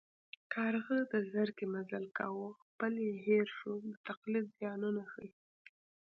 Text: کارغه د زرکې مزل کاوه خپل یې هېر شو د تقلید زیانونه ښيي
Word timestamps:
کارغه 0.53 0.97
د 1.11 1.13
زرکې 1.31 1.65
مزل 1.73 2.05
کاوه 2.17 2.49
خپل 2.63 2.93
یې 3.07 3.13
هېر 3.27 3.45
شو 3.57 3.71
د 3.89 3.91
تقلید 4.07 4.45
زیانونه 4.57 5.03
ښيي 5.11 5.31